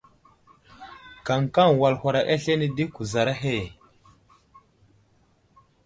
[1.25, 3.55] Kamkam wal huraɗ aslane di kuzar ahe.